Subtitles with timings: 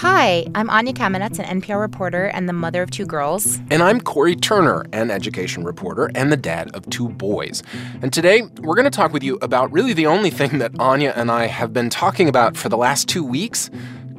[0.00, 3.60] Hi, I'm Anya Kamenetz, an NPR reporter and the mother of two girls.
[3.70, 7.62] And I'm Cory Turner, an education reporter and the dad of two boys.
[8.00, 11.12] And today, we're going to talk with you about really the only thing that Anya
[11.14, 13.68] and I have been talking about for the last two weeks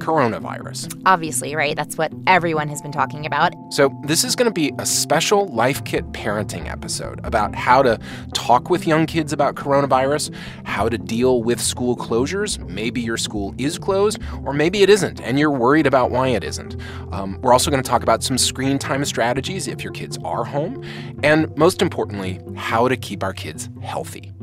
[0.02, 1.02] coronavirus.
[1.06, 1.76] Obviously, right?
[1.76, 3.54] That's what everyone has been talking about.
[3.70, 8.00] So, this is going to be a special Life Kit parenting episode about how to
[8.33, 10.33] talk with young kids about coronavirus,
[10.65, 12.60] how to deal with school closures.
[12.68, 16.44] Maybe your school is closed, or maybe it isn't, and you're worried about why it
[16.44, 16.76] isn't.
[17.12, 20.44] Um, we're also going to talk about some screen time strategies if your kids are
[20.44, 20.84] home,
[21.24, 24.34] and most importantly, how to keep our kids healthy.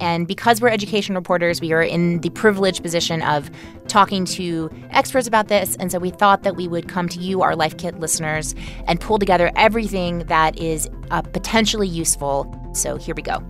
[0.00, 3.50] And because we're education reporters, we are in the privileged position of
[3.88, 5.76] talking to experts about this.
[5.76, 8.54] And so we thought that we would come to you, our Life Kit listeners,
[8.86, 12.52] and pull together everything that is uh, potentially useful.
[12.74, 13.42] So here we go.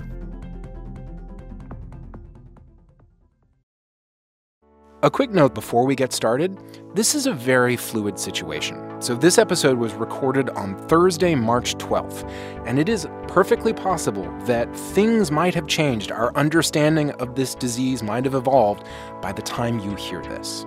[5.04, 6.58] A quick note before we get started
[6.96, 9.00] this is a very fluid situation.
[9.00, 12.28] So, this episode was recorded on Thursday, March 12th,
[12.66, 16.10] and it is perfectly possible that things might have changed.
[16.10, 18.84] Our understanding of this disease might have evolved
[19.22, 20.64] by the time you hear this.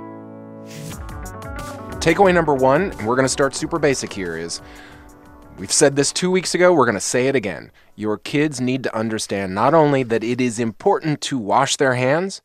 [2.00, 4.62] Takeaway number one, and we're going to start super basic here, is
[5.58, 7.70] we've said this two weeks ago, we're going to say it again.
[7.98, 12.42] Your kids need to understand not only that it is important to wash their hands,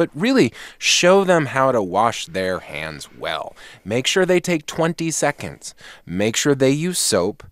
[0.00, 3.54] but really show them how to wash their hands well.
[3.84, 5.74] Make sure they take 20 seconds.
[6.06, 7.42] Make sure they use soap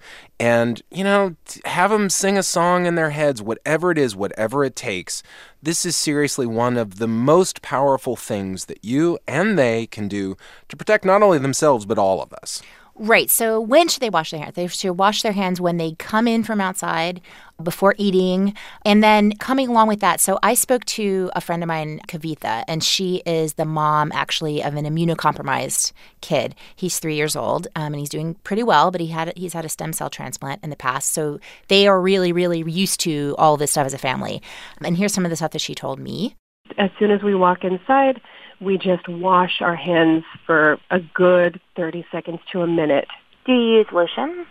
[0.40, 4.64] and, you know, have them sing a song in their heads, whatever it is, whatever
[4.64, 5.22] it takes.
[5.62, 10.34] This is seriously one of the most powerful things that you and they can do
[10.70, 12.62] to protect not only themselves, but all of us.
[12.98, 13.30] Right.
[13.30, 14.56] So when should they wash their hands?
[14.56, 17.20] They should wash their hands when they come in from outside,
[17.62, 18.54] before eating,
[18.84, 20.20] and then coming along with that.
[20.20, 24.62] So I spoke to a friend of mine, Kavitha, and she is the mom actually
[24.62, 26.56] of an immunocompromised kid.
[26.74, 29.64] He's three years old, um, and he's doing pretty well, but he had he's had
[29.64, 31.12] a stem cell transplant in the past.
[31.12, 31.38] So
[31.68, 34.42] they are really, really used to all this stuff as a family.
[34.82, 36.34] And here's some of the stuff that she told me.
[36.78, 38.20] As soon as we walk inside,
[38.60, 43.06] we just wash our hands for a good 30 seconds to a minute.
[43.46, 44.46] Do you use lotion?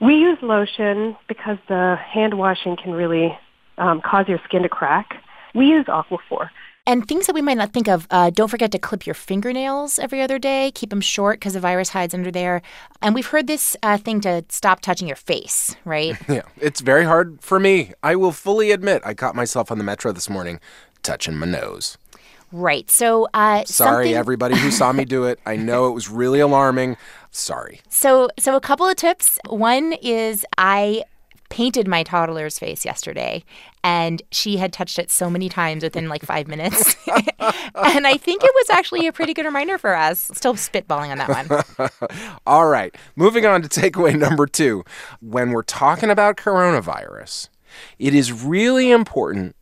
[0.00, 3.36] We use lotion because the hand washing can really
[3.78, 5.22] um, cause your skin to crack.
[5.54, 6.50] We use Aquaphor.
[6.86, 9.98] And things that we might not think of, uh, don't forget to clip your fingernails
[9.98, 10.72] every other day.
[10.74, 12.62] Keep them short because the virus hides under there.
[13.02, 16.16] And we've heard this uh, thing to stop touching your face, right?
[16.28, 17.92] yeah, it's very hard for me.
[18.02, 20.60] I will fully admit I caught myself on the metro this morning
[21.02, 21.98] touching my nose.
[22.52, 22.90] Right.
[22.90, 24.14] So, uh, sorry, something...
[24.14, 25.38] everybody who saw me do it.
[25.44, 26.96] I know it was really alarming.
[27.30, 27.80] Sorry.
[27.88, 29.38] So, so a couple of tips.
[29.48, 31.04] One is I
[31.50, 33.42] painted my toddler's face yesterday
[33.82, 38.44] and she had touched it so many times within like five minutes and i think
[38.44, 41.88] it was actually a pretty good reminder for us still spitballing on that one
[42.46, 44.84] all right moving on to takeaway number two
[45.20, 47.48] when we're talking about coronavirus
[47.98, 49.56] it is really important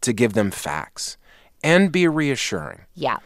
[0.00, 1.17] to give them facts
[1.62, 2.80] and be reassuring.
[2.94, 3.18] Yeah.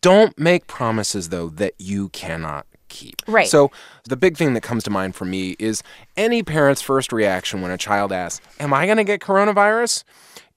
[0.00, 3.16] Don't make promises, though, that you cannot keep.
[3.26, 3.46] Right.
[3.46, 3.70] So,
[4.04, 5.82] the big thing that comes to mind for me is
[6.16, 10.04] any parent's first reaction when a child asks, Am I going to get coronavirus?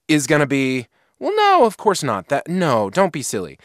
[0.08, 0.88] is going to be,
[1.18, 2.28] Well, no, of course not.
[2.28, 3.58] That, no, don't be silly.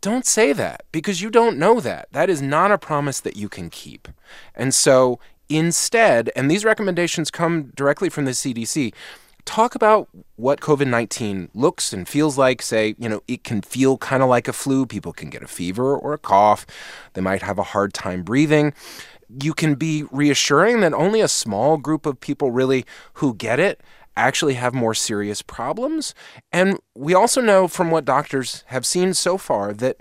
[0.00, 2.08] Don't say that because you don't know that.
[2.12, 4.08] That is not a promise that you can keep.
[4.54, 8.92] And so, instead, and these recommendations come directly from the CDC,
[9.46, 12.60] talk about what COVID 19 looks and feels like.
[12.60, 14.84] Say, you know, it can feel kind of like a flu.
[14.84, 16.66] People can get a fever or a cough.
[17.14, 18.74] They might have a hard time breathing.
[19.42, 22.84] You can be reassuring that only a small group of people really
[23.14, 23.80] who get it
[24.16, 26.14] actually have more serious problems.
[26.52, 29.98] And we also know from what doctors have seen so far that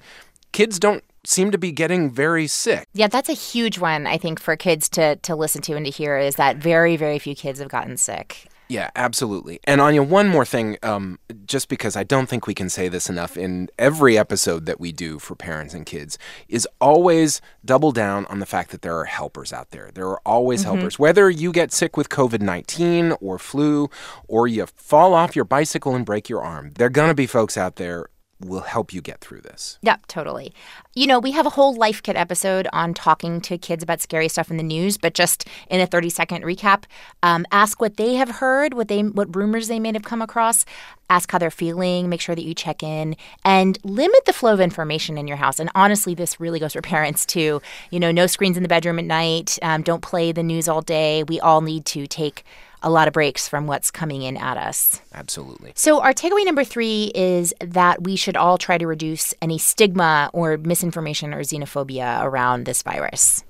[0.51, 2.87] kids don't seem to be getting very sick.
[2.93, 5.91] Yeah, that's a huge one I think for kids to to listen to and to
[5.91, 8.47] hear is that very very few kids have gotten sick.
[8.67, 9.59] Yeah, absolutely.
[9.65, 13.09] And Anya, one more thing, um, just because I don't think we can say this
[13.09, 16.17] enough in every episode that we do for parents and kids,
[16.47, 19.91] is always double down on the fact that there are helpers out there.
[19.93, 20.75] There are always mm-hmm.
[20.75, 20.97] helpers.
[20.97, 23.89] Whether you get sick with COVID 19 or flu,
[24.27, 27.27] or you fall off your bicycle and break your arm, there are going to be
[27.27, 28.07] folks out there
[28.41, 29.79] will help you get through this.
[29.81, 30.53] Yep, totally.
[30.93, 34.27] You know, we have a whole Life Kit episode on talking to kids about scary
[34.27, 36.83] stuff in the news, but just in a 30 second recap,
[37.23, 40.65] um, ask what they have heard, what they what rumors they may have come across,
[41.09, 43.15] ask how they're feeling, make sure that you check in,
[43.45, 45.59] and limit the flow of information in your house.
[45.59, 47.61] And honestly, this really goes for parents too.
[47.89, 50.81] You know, no screens in the bedroom at night, um, don't play the news all
[50.81, 51.23] day.
[51.23, 52.43] We all need to take
[52.85, 55.01] a lot of breaks from what's coming in at us.
[55.13, 55.73] Absolutely.
[55.75, 60.29] So, our takeaway number three is that we should all try to reduce any stigma
[60.31, 63.43] or misinformation or xenophobia around this virus.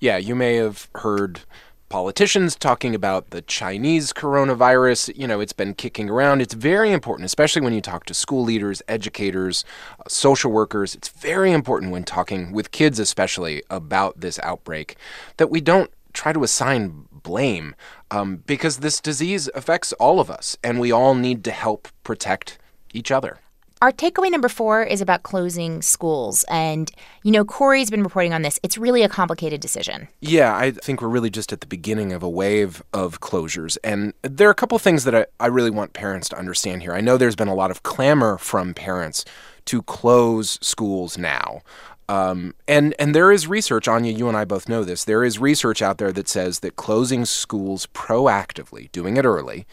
[0.00, 1.40] Yeah, you may have heard
[1.88, 5.16] politicians talking about the Chinese coronavirus.
[5.16, 6.42] You know, it's been kicking around.
[6.42, 9.64] It's very important, especially when you talk to school leaders, educators,
[10.00, 10.96] uh, social workers.
[10.96, 14.96] It's very important when talking with kids, especially about this outbreak,
[15.36, 17.74] that we don't try to assign blame
[18.12, 22.58] um, because this disease affects all of us and we all need to help protect
[22.92, 23.40] each other.
[23.82, 26.42] Our takeaway number four is about closing schools.
[26.48, 26.90] And,
[27.22, 28.58] you know, Cory's been reporting on this.
[28.62, 30.08] It's really a complicated decision.
[30.20, 33.76] Yeah, I think we're really just at the beginning of a wave of closures.
[33.84, 36.94] And there are a couple things that I, I really want parents to understand here.
[36.94, 39.24] I know there's been a lot of clamor from parents
[39.66, 41.60] to close schools now.
[42.08, 44.12] Um, and and there is research, Anya.
[44.12, 45.04] You and I both know this.
[45.04, 49.66] There is research out there that says that closing schools proactively, doing it early,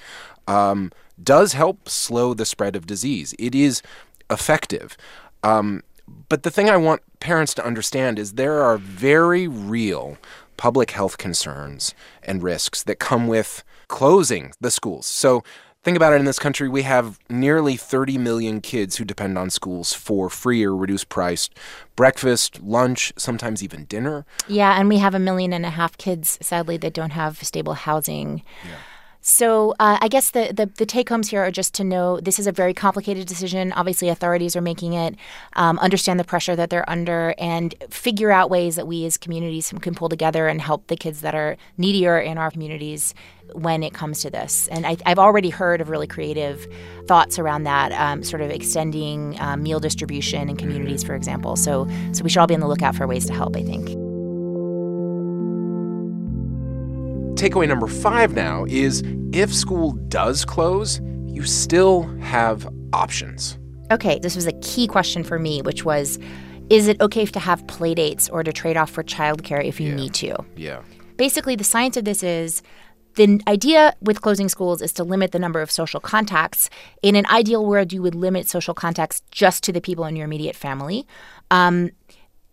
[0.48, 0.92] um,
[1.22, 3.36] does help slow the spread of disease.
[3.38, 3.82] It is
[4.30, 4.96] effective.
[5.44, 5.84] Um,
[6.30, 10.18] but the thing I want parents to understand is there are very real
[10.58, 11.94] public health concerns
[12.24, 15.06] and risks that come with closing the schools.
[15.06, 15.44] So
[15.84, 19.50] think about it in this country, we have nearly 30 million kids who depend on
[19.50, 21.54] schools for free or reduced priced
[21.96, 24.26] breakfast, lunch, sometimes even dinner.
[24.48, 27.74] Yeah, and we have a million and a half kids, sadly, that don't have stable
[27.74, 28.44] housing.
[28.64, 28.76] Yeah.
[29.22, 32.40] So uh, I guess the, the, the take homes here are just to know this
[32.40, 33.72] is a very complicated decision.
[33.74, 35.16] Obviously, authorities are making it.
[35.56, 39.72] Um, understand the pressure that they're under, and figure out ways that we as communities
[39.80, 43.14] can pull together and help the kids that are needier in our communities
[43.54, 44.68] when it comes to this.
[44.70, 46.66] And I, have already heard of really creative
[47.06, 51.56] thoughts around that, um, sort of extending um, meal distribution in communities, for example.
[51.56, 53.56] So so we should all be on the lookout for ways to help.
[53.56, 54.01] I think.
[57.36, 63.58] Takeaway number five now is if school does close, you still have options.
[63.92, 66.20] Okay, this was a key question for me, which was
[66.70, 69.90] is it okay to have play dates or to trade off for childcare if you
[69.90, 69.96] yeah.
[69.96, 70.36] need to?
[70.56, 70.82] Yeah.
[71.18, 72.62] Basically, the science of this is
[73.16, 76.70] the idea with closing schools is to limit the number of social contacts.
[77.02, 80.26] In an ideal world, you would limit social contacts just to the people in your
[80.26, 81.06] immediate family.
[81.50, 81.92] Um,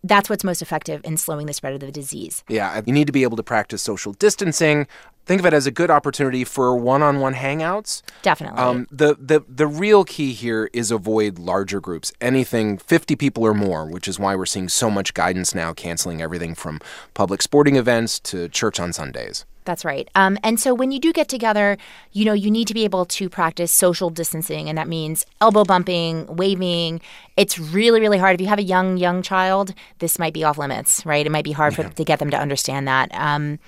[0.04, 2.44] that's what's most effective in slowing the spread of the disease.
[2.48, 4.86] Yeah, you need to be able to practice social distancing.
[5.26, 8.00] Think of it as a good opportunity for one-on-one hangouts.
[8.22, 8.58] Definitely.
[8.58, 13.52] Um, the the the real key here is avoid larger groups, anything 50 people or
[13.52, 16.80] more, which is why we're seeing so much guidance now canceling everything from
[17.12, 19.44] public sporting events to church on Sundays.
[19.68, 20.08] That's right.
[20.14, 21.76] Um, and so when you do get together,
[22.12, 25.62] you know, you need to be able to practice social distancing, and that means elbow
[25.62, 27.02] bumping, waving.
[27.36, 28.36] It's really, really hard.
[28.36, 31.26] If you have a young, young child, this might be off limits, right?
[31.26, 31.90] It might be hard yeah.
[31.90, 33.10] for, to get them to understand that.
[33.12, 33.58] Um,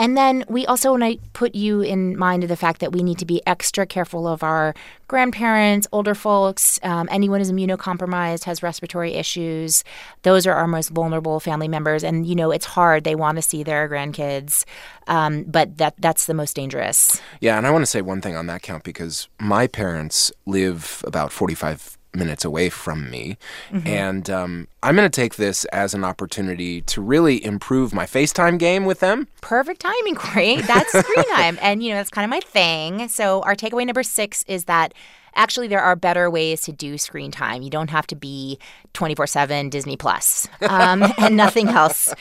[0.00, 3.02] and then we also want to put you in mind of the fact that we
[3.02, 4.74] need to be extra careful of our
[5.08, 9.84] grandparents, older folks, um, anyone who's immunocompromised, has respiratory issues.
[10.22, 12.02] Those are our most vulnerable family members.
[12.02, 13.04] And, you know, it's hard.
[13.04, 14.64] They want to see their grandkids,
[15.06, 17.20] um, but that that's the most dangerous.
[17.42, 21.04] Yeah, and I want to say one thing on that count because my parents live
[21.06, 23.36] about 45 minutes away from me.
[23.70, 23.86] Mm-hmm.
[23.86, 28.58] And um, I'm going to take this as an opportunity to really improve my FaceTime
[28.58, 29.28] game with them.
[29.40, 30.56] Perfect timing, Cory.
[30.62, 31.58] That's screen time.
[31.60, 33.08] And, you know, that's kind of my thing.
[33.08, 34.94] So, our takeaway number six is that
[35.34, 37.62] actually there are better ways to do screen time.
[37.62, 38.58] You don't have to be
[38.94, 42.12] 24 7 Disney Plus um, and nothing else.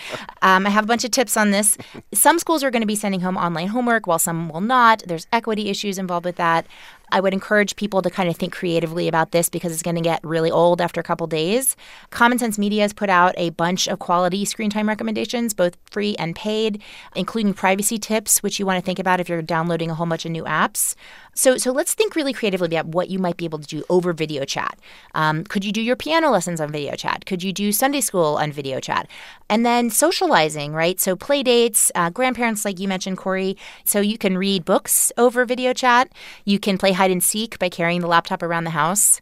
[0.42, 1.78] Um, I have a bunch of tips on this.
[2.14, 5.04] Some schools are going to be sending home online homework while some will not.
[5.06, 6.66] There's equity issues involved with that.
[7.12, 10.02] I would encourage people to kind of think creatively about this because it's going to
[10.02, 11.76] get really old after a couple days.
[12.10, 16.16] Common Sense Media has put out a bunch of quality screen time recommendations, both free
[16.18, 16.82] and paid,
[17.16, 20.26] including privacy tips, which you want to think about if you're downloading a whole bunch
[20.26, 20.96] of new apps.
[21.34, 24.12] So, so let's think really creatively about what you might be able to do over
[24.14, 24.78] video chat.
[25.16, 27.26] Um, could you do your piano lessons on video chat?
[27.26, 29.08] Could you do Sunday school on video chat?
[29.50, 31.00] And then socializing, right?
[31.00, 33.56] So play dates, uh, grandparents, like you mentioned, Cory.
[33.86, 36.12] So you can read books over video chat.
[36.46, 39.22] You can play hide and seek by carrying the laptop around the house.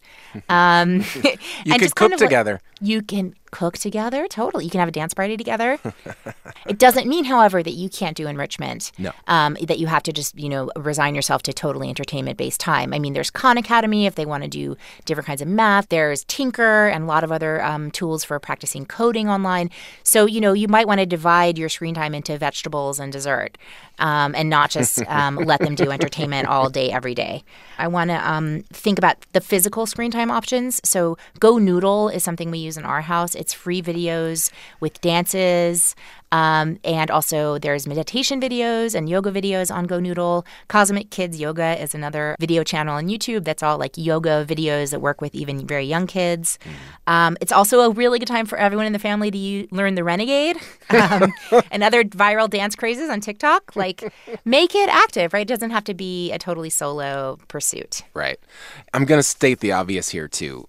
[0.49, 0.97] Um,
[1.63, 2.59] you could cook kind of together.
[2.81, 4.27] You can cook together.
[4.27, 4.65] Totally.
[4.65, 5.79] You can have a dance party together.
[6.67, 8.91] it doesn't mean, however, that you can't do enrichment.
[8.97, 9.11] No.
[9.27, 12.93] Um, that you have to just, you know, resign yourself to totally entertainment based time.
[12.93, 15.89] I mean, there's Khan Academy if they want to do different kinds of math.
[15.89, 19.69] There's Tynker and a lot of other um, tools for practicing coding online.
[20.03, 23.57] So, you know, you might want to divide your screen time into vegetables and dessert
[23.99, 27.43] um, and not just um, let them do entertainment all day, every day.
[27.77, 30.81] I want to um, think about the physical screen time options.
[30.83, 35.95] So, Go Noodle is something we use in our house It's free videos with dances.
[36.31, 40.45] Um, and also, there's meditation videos and yoga videos on Go Noodle.
[40.67, 44.99] Cosmic Kids Yoga is another video channel on YouTube that's all like yoga videos that
[44.99, 46.59] work with even very young kids.
[47.07, 49.95] Um, it's also a really good time for everyone in the family to u- learn
[49.95, 50.57] the Renegade
[50.89, 51.31] um,
[51.71, 53.75] and other viral dance crazes on TikTok.
[53.75, 54.11] Like,
[54.43, 55.43] make it active, right?
[55.43, 58.01] It doesn't have to be a totally solo pursuit.
[58.13, 58.39] Right.
[58.93, 60.67] I'm going to state the obvious here, too,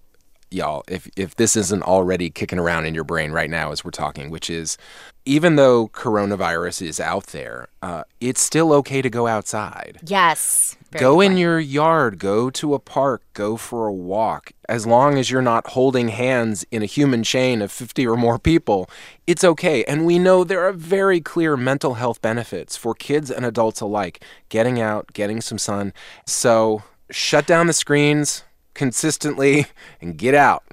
[0.51, 3.91] y'all, if, if this isn't already kicking around in your brain right now as we're
[3.91, 4.77] talking, which is
[5.25, 9.99] even though coronavirus is out there, uh, it's still okay to go outside.
[10.05, 10.75] Yes.
[10.91, 14.53] Go in your yard, go to a park, go for a walk.
[14.67, 18.39] As long as you're not holding hands in a human chain of 50 or more
[18.39, 18.89] people,
[19.27, 19.83] it's okay.
[19.83, 24.23] And we know there are very clear mental health benefits for kids and adults alike
[24.49, 25.93] getting out, getting some sun.
[26.25, 28.43] So shut down the screens
[28.79, 29.65] consistently
[30.01, 30.63] and get out.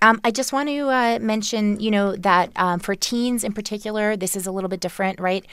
[0.00, 4.16] Um, I just want to uh, mention, you know, that um, for teens in particular,
[4.16, 5.44] this is a little bit different, right?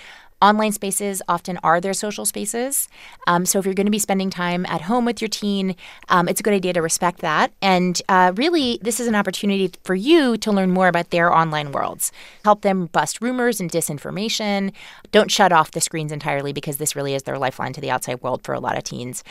[0.41, 2.87] Online spaces often are their social spaces.
[3.27, 5.75] Um, so if you're going to be spending time at home with your teen,
[6.07, 7.51] um, it's a good idea to respect that.
[7.61, 11.73] And uh, really, this is an opportunity for you to learn more about their online
[11.73, 12.13] worlds.
[12.45, 14.71] Help them bust rumors and disinformation.
[15.11, 18.21] Don't shut off the screens entirely because this really is their lifeline to the outside
[18.21, 19.25] world for a lot of teens.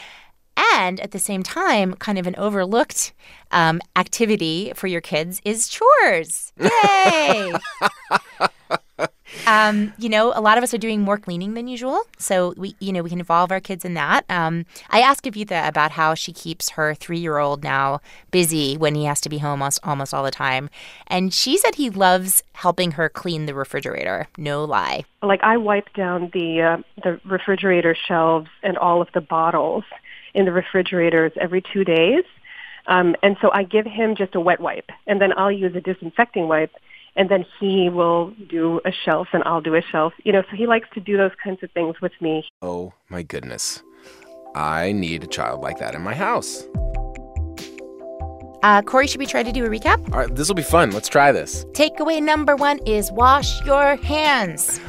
[0.75, 3.13] And at the same time, kind of an overlooked
[3.51, 6.53] um, activity for your kids is chores.
[6.59, 7.53] Yay!
[9.47, 12.75] um, you know, a lot of us are doing more cleaning than usual, so we,
[12.81, 14.25] you know, we can involve our kids in that.
[14.29, 18.01] Um, I asked Kavitha about how she keeps her three-year-old now
[18.31, 20.71] busy when he has to be home almost, almost all the time,
[21.07, 24.29] and she said he loves helping her clean the refrigerator.
[24.37, 25.05] No lie.
[25.23, 29.85] Like I wipe down the uh, the refrigerator shelves and all of the bottles
[30.35, 32.25] in the refrigerators every two days.
[32.87, 35.81] Um, and so I give him just a wet wipe, and then I'll use a
[35.81, 36.73] disinfecting wipe,
[37.17, 40.13] and then he will do a shelf, and I'll do a shelf.
[40.25, 42.49] You know, so he likes to do those kinds of things with me.
[42.63, 43.83] Oh my goodness.
[44.55, 46.65] I need a child like that in my house.
[48.63, 50.13] Uh, Cory, should we try to do a recap?
[50.13, 50.91] All right, this will be fun.
[50.91, 51.65] Let's try this.
[51.73, 54.81] Takeaway number one is wash your hands.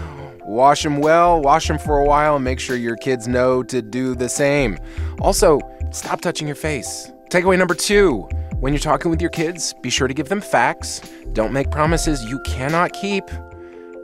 [0.52, 3.82] Wash them well, wash them for a while, and make sure your kids know to
[3.82, 4.78] do the same.
[5.22, 7.10] Also, stop touching your face.
[7.30, 8.28] Takeaway number two
[8.60, 11.00] when you're talking with your kids, be sure to give them facts.
[11.32, 13.24] Don't make promises you cannot keep.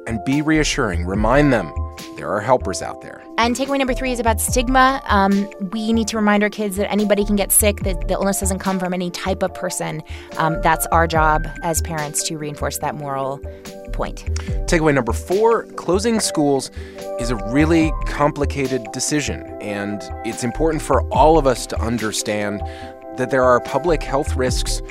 [0.07, 1.05] And be reassuring.
[1.05, 1.73] Remind them
[2.15, 3.21] there are helpers out there.
[3.37, 5.01] And takeaway number three is about stigma.
[5.05, 8.39] Um, we need to remind our kids that anybody can get sick, that the illness
[8.39, 10.01] doesn't come from any type of person.
[10.37, 13.41] Um, that's our job as parents to reinforce that moral
[13.97, 14.23] point.
[14.69, 16.71] Takeaway number four closing schools
[17.19, 22.61] is a really complicated decision, and it's important for all of us to understand
[23.17, 24.81] that there are public health risks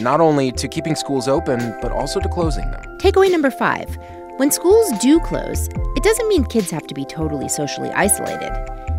[0.00, 2.82] not only to keeping schools open, but also to closing them.
[2.98, 3.96] Takeaway number five
[4.38, 8.52] when schools do close, it doesn't mean kids have to be totally socially isolated.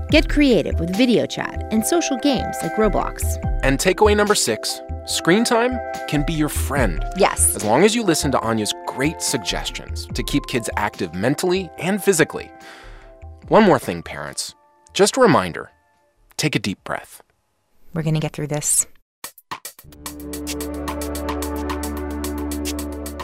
[0.09, 3.23] Get creative with video chat and social games like Roblox.
[3.63, 7.03] And takeaway number six screen time can be your friend.
[7.15, 7.55] Yes.
[7.55, 12.03] As long as you listen to Anya's great suggestions to keep kids active mentally and
[12.03, 12.50] physically.
[13.48, 14.55] One more thing, parents.
[14.93, 15.69] Just a reminder
[16.38, 17.22] take a deep breath.
[17.93, 18.88] We're going to get through this.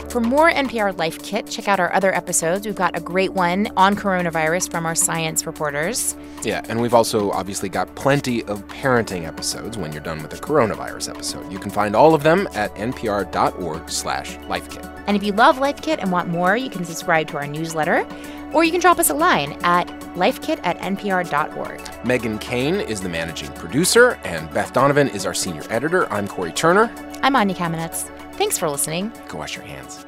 [0.08, 2.64] For more NPR Life Kit, check out our other episodes.
[2.64, 6.16] We've got a great one on coronavirus from our science reporters.
[6.42, 10.38] Yeah, and we've also obviously got plenty of parenting episodes when you're done with the
[10.38, 11.52] coronavirus episode.
[11.52, 14.90] You can find all of them at npr.org slash lifekit.
[15.06, 18.06] And if you love Life Kit and want more, you can subscribe to our newsletter,
[18.54, 21.80] or you can drop us a line at lifekit at npr.org.
[22.04, 26.10] Meghan Keane is the managing producer, and Beth Donovan is our senior editor.
[26.10, 26.90] I'm Cory Turner.
[27.22, 28.15] I'm Anya Kamenetz.
[28.36, 29.12] Thanks for listening.
[29.28, 30.04] Go wash your hands.